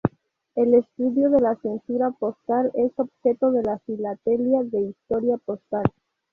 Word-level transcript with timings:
El 0.55 0.73
estudio 0.73 1.29
de 1.29 1.39
la 1.39 1.55
censura 1.57 2.09
postal 2.09 2.71
es 2.73 2.91
objeto 2.97 3.51
de 3.51 3.61
la 3.61 3.77
filatelia 3.85 4.63
de 4.63 4.81
historia 4.81 5.37
postal. 5.37 5.83